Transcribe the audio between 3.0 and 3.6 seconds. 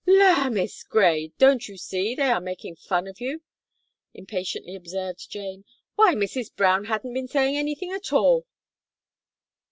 of you?"